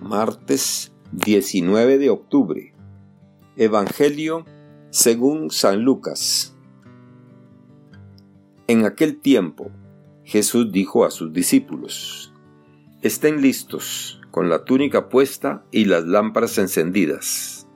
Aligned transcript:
martes 0.00 0.92
19 1.12 1.98
de 1.98 2.10
octubre. 2.10 2.74
Evangelio 3.56 4.44
según 4.90 5.50
San 5.50 5.82
Lucas. 5.82 6.56
En 8.68 8.84
aquel 8.84 9.20
tiempo, 9.20 9.70
Jesús 10.24 10.70
dijo 10.70 11.04
a 11.04 11.10
sus 11.10 11.32
discípulos, 11.32 12.32
Estén 13.02 13.42
listos, 13.42 14.20
con 14.30 14.48
la 14.48 14.64
túnica 14.64 15.08
puesta 15.08 15.64
y 15.70 15.86
las 15.86 16.04
lámparas 16.04 16.58
encendidas. 16.58 17.66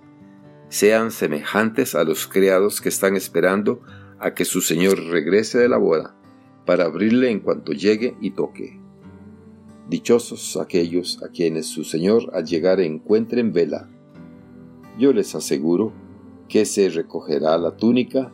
Sean 0.68 1.10
semejantes 1.10 1.94
a 1.94 2.04
los 2.04 2.26
criados 2.26 2.80
que 2.80 2.88
están 2.88 3.16
esperando 3.16 3.82
a 4.18 4.34
que 4.34 4.44
su 4.44 4.60
Señor 4.60 4.98
regrese 5.04 5.58
de 5.58 5.68
la 5.68 5.78
boda, 5.78 6.16
para 6.66 6.84
abrirle 6.84 7.30
en 7.30 7.40
cuanto 7.40 7.72
llegue 7.72 8.16
y 8.20 8.30
toque. 8.30 8.81
Dichosos 9.92 10.56
aquellos 10.56 11.22
a 11.22 11.28
quienes 11.28 11.66
su 11.66 11.84
Señor 11.84 12.30
al 12.32 12.46
llegar 12.46 12.80
encuentren 12.80 13.52
vela. 13.52 13.90
Yo 14.98 15.12
les 15.12 15.34
aseguro 15.34 15.92
que 16.48 16.64
se 16.64 16.88
recogerá 16.88 17.58
la 17.58 17.76
túnica, 17.76 18.32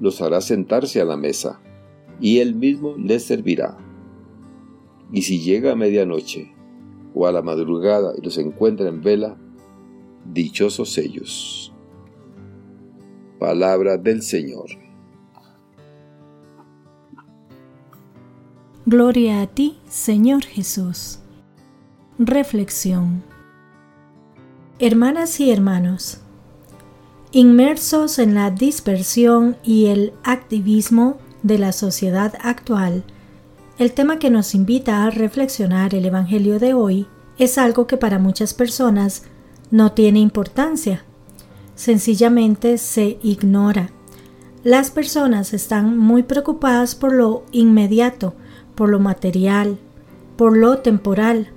los 0.00 0.20
hará 0.20 0.40
sentarse 0.40 1.00
a 1.00 1.04
la 1.04 1.16
mesa, 1.16 1.60
y 2.20 2.40
él 2.40 2.56
mismo 2.56 2.96
les 2.96 3.22
servirá. 3.22 3.76
Y 5.12 5.22
si 5.22 5.38
llega 5.38 5.70
a 5.70 5.76
medianoche 5.76 6.52
o 7.14 7.28
a 7.28 7.30
la 7.32 7.42
madrugada 7.42 8.14
y 8.18 8.20
los 8.20 8.36
encuentra 8.36 8.88
en 8.88 9.00
vela, 9.00 9.38
dichosos 10.32 10.98
ellos. 10.98 11.72
Palabra 13.38 13.98
del 13.98 14.22
Señor. 14.22 14.87
Gloria 18.90 19.42
a 19.42 19.46
ti, 19.46 19.76
Señor 19.90 20.44
Jesús. 20.44 21.18
Reflexión. 22.18 23.22
Hermanas 24.78 25.40
y 25.40 25.50
hermanos, 25.50 26.20
inmersos 27.30 28.18
en 28.18 28.34
la 28.34 28.50
dispersión 28.50 29.58
y 29.62 29.88
el 29.88 30.14
activismo 30.24 31.18
de 31.42 31.58
la 31.58 31.72
sociedad 31.72 32.32
actual, 32.40 33.04
el 33.76 33.92
tema 33.92 34.18
que 34.18 34.30
nos 34.30 34.54
invita 34.54 35.04
a 35.04 35.10
reflexionar 35.10 35.94
el 35.94 36.06
Evangelio 36.06 36.58
de 36.58 36.72
hoy 36.72 37.06
es 37.36 37.58
algo 37.58 37.86
que 37.86 37.98
para 37.98 38.18
muchas 38.18 38.54
personas 38.54 39.24
no 39.70 39.92
tiene 39.92 40.20
importancia. 40.20 41.04
Sencillamente 41.74 42.78
se 42.78 43.18
ignora. 43.22 43.90
Las 44.64 44.90
personas 44.90 45.52
están 45.52 45.98
muy 45.98 46.22
preocupadas 46.22 46.94
por 46.94 47.12
lo 47.12 47.44
inmediato, 47.52 48.34
por 48.78 48.90
lo 48.90 49.00
material, 49.00 49.76
por 50.36 50.56
lo 50.56 50.78
temporal, 50.78 51.48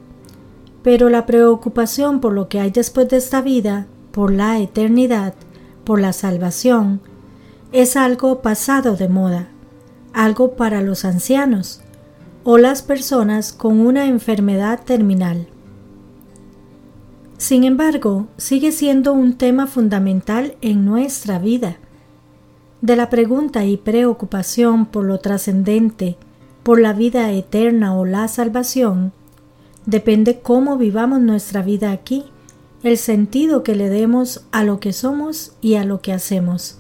pero 0.82 1.08
la 1.12 1.28
preocupación 1.28 2.20
por 2.20 2.34
lo 2.34 2.50
que 2.50 2.60
hay 2.60 2.72
después 2.72 3.10
de 3.10 3.18
esta 3.18 3.44
vida, 3.44 3.86
por 4.12 4.34
la 4.34 4.58
eternidad, 4.58 5.36
por 5.84 6.02
la 6.02 6.14
salvación, 6.14 7.00
es 7.72 7.96
algo 7.96 8.42
pasado 8.42 8.96
de 8.96 9.08
moda, 9.08 9.50
algo 10.14 10.56
para 10.56 10.82
los 10.82 11.06
ancianos 11.06 11.82
o 12.44 12.58
las 12.58 12.82
personas 12.82 13.54
con 13.54 13.80
una 13.82 14.08
enfermedad 14.08 14.84
terminal. 14.84 15.48
Sin 17.38 17.64
embargo, 17.66 18.30
sigue 18.38 18.72
siendo 18.72 19.14
un 19.14 19.38
tema 19.38 19.68
fundamental 19.68 20.56
en 20.62 20.86
nuestra 20.86 21.38
vida. 21.38 21.78
De 22.82 22.96
la 22.96 23.12
pregunta 23.12 23.64
y 23.64 23.78
preocupación 23.78 24.88
por 24.88 25.04
lo 25.04 25.20
trascendente, 25.20 26.18
por 26.64 26.80
la 26.80 26.94
vida 26.94 27.32
eterna 27.32 27.96
o 27.96 28.06
la 28.06 28.28
salvación, 28.28 29.14
depende 29.86 30.40
cómo 30.42 30.78
vivamos 30.78 31.20
nuestra 31.20 31.62
vida 31.62 31.92
aquí, 31.92 32.26
el 32.84 32.98
sentido 32.98 33.64
que 33.64 33.76
le 33.76 33.90
demos 33.90 34.46
a 34.52 34.64
lo 34.64 34.80
que 34.80 34.94
somos 34.94 35.54
y 35.62 35.76
a 35.76 35.84
lo 35.84 36.02
que 36.02 36.14
hacemos. 36.14 36.78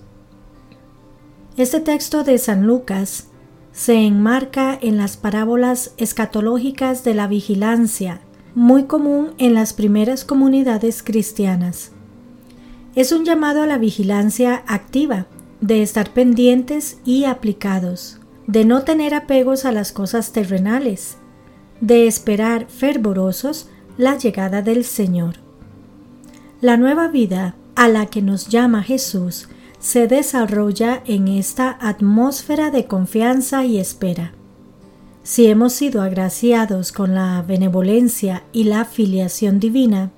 Este 1.58 1.80
texto 1.80 2.24
de 2.24 2.38
San 2.38 2.66
Lucas 2.66 3.28
se 3.72 3.96
enmarca 3.96 4.78
en 4.82 4.98
las 4.98 5.18
parábolas 5.18 5.94
escatológicas 5.98 7.04
de 7.04 7.14
la 7.14 7.28
vigilancia, 7.28 8.22
muy 8.56 8.84
común 8.84 9.32
en 9.38 9.54
las 9.54 9.74
primeras 9.74 10.26
comunidades 10.26 11.04
cristianas. 11.04 11.92
Es 12.96 13.12
un 13.12 13.24
llamado 13.26 13.62
a 13.62 13.68
la 13.68 13.78
vigilancia 13.78 14.64
activa, 14.68 15.28
de 15.62 15.84
estar 15.84 16.12
pendientes 16.12 16.98
y 17.06 17.26
aplicados 17.26 18.21
de 18.52 18.66
no 18.66 18.82
tener 18.84 19.14
apegos 19.14 19.64
a 19.64 19.72
las 19.72 19.94
cosas 19.94 20.34
terrenales, 20.34 21.16
de 21.80 22.06
esperar 22.06 22.68
fervorosos 22.68 23.70
la 23.98 24.18
llegada 24.18 24.62
del 24.62 24.84
Señor. 24.84 25.36
La 26.60 26.76
nueva 26.76 27.08
vida 27.08 27.56
a 27.76 27.88
la 27.88 28.08
que 28.08 28.22
nos 28.22 28.50
llama 28.50 28.84
Jesús 28.84 29.48
se 29.80 30.08
desarrolla 30.08 31.02
en 31.06 31.30
esta 31.30 31.78
atmósfera 31.80 32.72
de 32.72 32.88
confianza 32.88 33.64
y 33.64 33.80
espera. 33.80 34.34
Si 35.24 35.48
hemos 35.48 35.72
sido 35.72 36.02
agraciados 36.02 36.92
con 36.92 37.16
la 37.16 37.42
benevolencia 37.48 38.44
y 38.52 38.66
la 38.66 38.84
filiación 38.84 39.62
divina, 39.62 40.12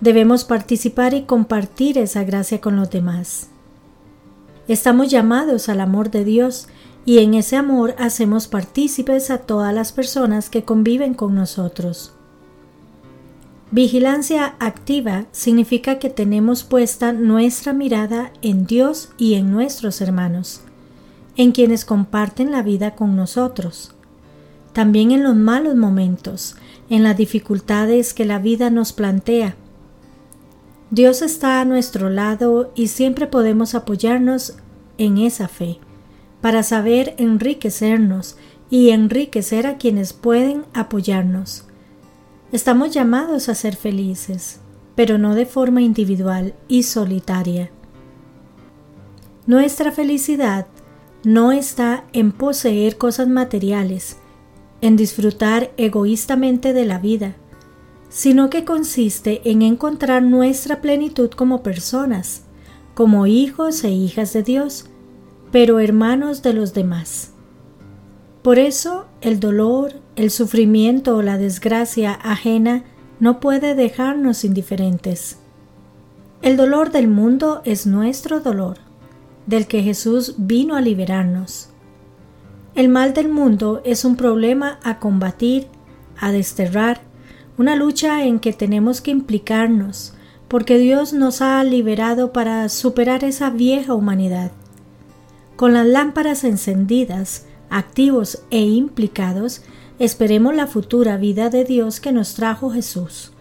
debemos 0.00 0.44
participar 0.44 1.12
y 1.12 1.24
compartir 1.24 1.98
esa 1.98 2.24
gracia 2.24 2.62
con 2.62 2.76
los 2.76 2.88
demás. 2.88 3.50
Estamos 4.68 5.10
llamados 5.10 5.68
al 5.68 5.82
amor 5.82 6.10
de 6.10 6.24
Dios 6.24 6.68
y 7.08 7.20
en 7.20 7.32
ese 7.32 7.56
amor 7.56 7.94
hacemos 7.96 8.48
partícipes 8.48 9.30
a 9.30 9.38
todas 9.38 9.72
las 9.72 9.92
personas 9.92 10.50
que 10.50 10.64
conviven 10.64 11.14
con 11.14 11.34
nosotros. 11.34 12.12
Vigilancia 13.70 14.56
activa 14.58 15.24
significa 15.32 15.98
que 15.98 16.10
tenemos 16.10 16.64
puesta 16.64 17.14
nuestra 17.14 17.72
mirada 17.72 18.30
en 18.42 18.66
Dios 18.66 19.08
y 19.16 19.36
en 19.36 19.50
nuestros 19.50 20.02
hermanos, 20.02 20.60
en 21.36 21.52
quienes 21.52 21.86
comparten 21.86 22.50
la 22.50 22.62
vida 22.62 22.94
con 22.94 23.16
nosotros. 23.16 23.94
También 24.74 25.10
en 25.10 25.22
los 25.22 25.34
malos 25.34 25.76
momentos, 25.76 26.56
en 26.90 27.04
las 27.04 27.16
dificultades 27.16 28.12
que 28.12 28.26
la 28.26 28.38
vida 28.38 28.68
nos 28.68 28.92
plantea. 28.92 29.56
Dios 30.90 31.22
está 31.22 31.62
a 31.62 31.64
nuestro 31.64 32.10
lado 32.10 32.70
y 32.74 32.88
siempre 32.88 33.26
podemos 33.26 33.74
apoyarnos 33.74 34.58
en 34.98 35.16
esa 35.16 35.48
fe 35.48 35.78
para 36.40 36.62
saber 36.62 37.14
enriquecernos 37.18 38.36
y 38.70 38.90
enriquecer 38.90 39.66
a 39.66 39.76
quienes 39.76 40.12
pueden 40.12 40.64
apoyarnos. 40.74 41.64
Estamos 42.52 42.92
llamados 42.92 43.48
a 43.48 43.54
ser 43.54 43.76
felices, 43.76 44.60
pero 44.94 45.18
no 45.18 45.34
de 45.34 45.46
forma 45.46 45.82
individual 45.82 46.54
y 46.66 46.82
solitaria. 46.82 47.70
Nuestra 49.46 49.92
felicidad 49.92 50.66
no 51.24 51.52
está 51.52 52.04
en 52.12 52.32
poseer 52.32 52.96
cosas 52.96 53.28
materiales, 53.28 54.18
en 54.80 54.96
disfrutar 54.96 55.70
egoístamente 55.76 56.72
de 56.72 56.84
la 56.84 56.98
vida, 56.98 57.34
sino 58.08 58.48
que 58.48 58.64
consiste 58.64 59.42
en 59.44 59.62
encontrar 59.62 60.22
nuestra 60.22 60.80
plenitud 60.80 61.30
como 61.30 61.62
personas, 61.62 62.42
como 62.94 63.26
hijos 63.26 63.84
e 63.84 63.90
hijas 63.90 64.32
de 64.32 64.42
Dios, 64.42 64.86
pero 65.50 65.80
hermanos 65.80 66.42
de 66.42 66.52
los 66.52 66.74
demás. 66.74 67.32
Por 68.42 68.58
eso 68.58 69.06
el 69.20 69.40
dolor, 69.40 69.94
el 70.16 70.30
sufrimiento 70.30 71.16
o 71.16 71.22
la 71.22 71.38
desgracia 71.38 72.12
ajena 72.12 72.84
no 73.20 73.40
puede 73.40 73.74
dejarnos 73.74 74.44
indiferentes. 74.44 75.38
El 76.40 76.56
dolor 76.56 76.92
del 76.92 77.08
mundo 77.08 77.62
es 77.64 77.86
nuestro 77.86 78.40
dolor, 78.40 78.78
del 79.46 79.66
que 79.66 79.82
Jesús 79.82 80.34
vino 80.38 80.76
a 80.76 80.80
liberarnos. 80.80 81.70
El 82.74 82.88
mal 82.88 83.12
del 83.12 83.28
mundo 83.28 83.82
es 83.84 84.04
un 84.04 84.14
problema 84.14 84.78
a 84.84 85.00
combatir, 85.00 85.66
a 86.16 86.30
desterrar, 86.30 87.00
una 87.56 87.74
lucha 87.74 88.24
en 88.24 88.38
que 88.38 88.52
tenemos 88.52 89.00
que 89.00 89.10
implicarnos, 89.10 90.14
porque 90.46 90.78
Dios 90.78 91.12
nos 91.12 91.42
ha 91.42 91.62
liberado 91.64 92.32
para 92.32 92.68
superar 92.68 93.24
esa 93.24 93.50
vieja 93.50 93.94
humanidad 93.94 94.52
con 95.58 95.72
las 95.72 95.88
lámparas 95.88 96.44
encendidas, 96.44 97.44
activos 97.68 98.44
e 98.52 98.60
implicados, 98.60 99.62
esperemos 99.98 100.54
la 100.54 100.68
futura 100.68 101.16
vida 101.16 101.50
de 101.50 101.64
Dios 101.64 101.98
que 101.98 102.12
nos 102.12 102.34
trajo 102.34 102.70
Jesús. 102.70 103.32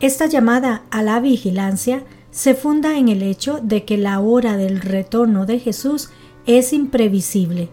Esta 0.00 0.24
llamada 0.24 0.84
a 0.90 1.02
la 1.02 1.20
vigilancia 1.20 2.02
se 2.30 2.54
funda 2.54 2.96
en 2.96 3.10
el 3.10 3.22
hecho 3.22 3.60
de 3.62 3.84
que 3.84 3.98
la 3.98 4.20
hora 4.20 4.56
del 4.56 4.80
retorno 4.80 5.44
de 5.44 5.58
Jesús 5.58 6.08
es 6.46 6.72
imprevisible. 6.72 7.68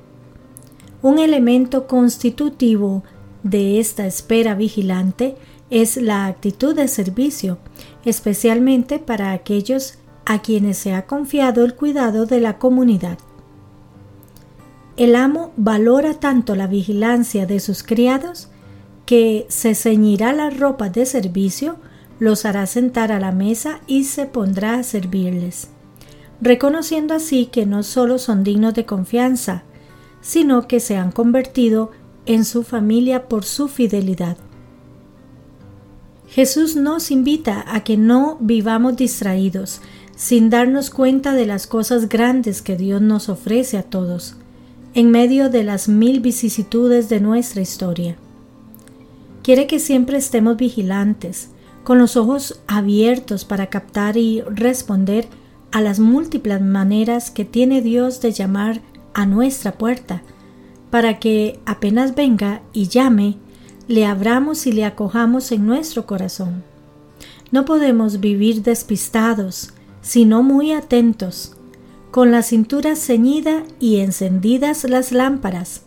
Un 1.01 1.17
elemento 1.17 1.87
constitutivo 1.87 3.05
de 3.43 3.79
esta 3.79 4.05
espera 4.05 4.53
vigilante 4.53 5.35
es 5.69 5.95
la 5.95 6.25
actitud 6.25 6.75
de 6.75 6.89
servicio, 6.89 7.57
especialmente 8.03 8.99
para 8.99 9.31
aquellos 9.31 9.97
a 10.25 10.41
quienes 10.41 10.77
se 10.77 10.93
ha 10.93 11.05
confiado 11.05 11.63
el 11.63 11.75
cuidado 11.75 12.25
de 12.25 12.39
la 12.39 12.57
comunidad. 12.57 13.17
El 14.97 15.15
amo 15.15 15.51
valora 15.57 16.15
tanto 16.15 16.55
la 16.55 16.67
vigilancia 16.67 17.45
de 17.45 17.59
sus 17.59 17.83
criados 17.83 18.49
que 19.05 19.45
se 19.49 19.75
ceñirá 19.75 20.33
las 20.33 20.57
ropas 20.57 20.93
de 20.93 21.05
servicio, 21.05 21.77
los 22.19 22.45
hará 22.45 22.65
sentar 22.65 23.11
a 23.11 23.19
la 23.19 23.31
mesa 23.31 23.81
y 23.87 24.05
se 24.05 24.25
pondrá 24.25 24.75
a 24.75 24.83
servirles, 24.83 25.69
reconociendo 26.41 27.13
así 27.13 27.47
que 27.47 27.65
no 27.65 27.83
solo 27.83 28.17
son 28.17 28.43
dignos 28.43 28.73
de 28.73 28.85
confianza, 28.85 29.63
sino 30.21 30.67
que 30.67 30.79
se 30.79 30.97
han 30.97 31.11
convertido 31.11 31.91
en 32.25 32.45
su 32.45 32.63
familia 32.63 33.27
por 33.27 33.43
su 33.43 33.67
fidelidad. 33.67 34.37
Jesús 36.27 36.75
nos 36.75 37.11
invita 37.11 37.63
a 37.67 37.83
que 37.83 37.97
no 37.97 38.37
vivamos 38.39 38.97
distraídos, 38.97 39.81
sin 40.15 40.49
darnos 40.49 40.89
cuenta 40.89 41.33
de 41.33 41.45
las 41.45 41.67
cosas 41.67 42.09
grandes 42.09 42.61
que 42.61 42.77
Dios 42.77 43.01
nos 43.01 43.29
ofrece 43.29 43.77
a 43.77 43.83
todos, 43.83 44.35
en 44.93 45.11
medio 45.11 45.49
de 45.49 45.63
las 45.63 45.89
mil 45.89 46.21
vicisitudes 46.21 47.09
de 47.09 47.19
nuestra 47.19 47.61
historia. 47.61 48.15
Quiere 49.43 49.67
que 49.67 49.79
siempre 49.79 50.17
estemos 50.17 50.57
vigilantes, 50.57 51.49
con 51.83 51.99
los 51.99 52.17
ojos 52.17 52.61
abiertos 52.65 53.45
para 53.45 53.67
captar 53.67 54.17
y 54.17 54.41
responder 54.41 55.27
a 55.71 55.81
las 55.81 55.99
múltiples 55.99 56.61
maneras 56.61 57.29
que 57.29 57.45
tiene 57.45 57.81
Dios 57.81 58.21
de 58.21 58.31
llamar 58.31 58.81
a 59.13 59.25
nuestra 59.25 59.73
puerta, 59.73 60.23
para 60.89 61.19
que 61.19 61.59
apenas 61.65 62.15
venga 62.15 62.61
y 62.73 62.87
llame, 62.87 63.37
le 63.87 64.05
abramos 64.05 64.65
y 64.65 64.71
le 64.71 64.85
acojamos 64.85 65.51
en 65.51 65.67
nuestro 65.67 66.07
corazón. 66.07 66.63
No 67.51 67.65
podemos 67.65 68.19
vivir 68.19 68.63
despistados, 68.63 69.74
sino 70.05 70.43
muy 70.43 70.71
atentos, 70.71 71.53
con 72.11 72.29
la 72.29 72.43
cintura 72.43 72.95
ceñida 72.95 73.63
y 73.79 74.01
encendidas 74.01 74.83
las 74.83 75.11
lámparas, 75.11 75.81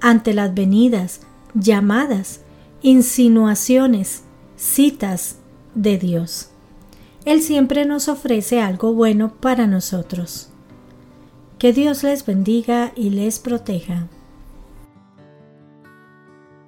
ante 0.00 0.32
las 0.32 0.54
venidas, 0.54 1.20
llamadas, 1.52 2.40
insinuaciones, 2.80 4.22
citas 4.56 5.36
de 5.74 5.98
Dios. 5.98 6.48
Él 7.26 7.42
siempre 7.42 7.84
nos 7.84 8.08
ofrece 8.08 8.62
algo 8.62 8.94
bueno 8.94 9.34
para 9.40 9.66
nosotros. 9.66 10.48
Que 11.58 11.74
Dios 11.74 12.02
les 12.02 12.24
bendiga 12.24 12.92
y 12.96 13.10
les 13.10 13.38
proteja. 13.38 14.08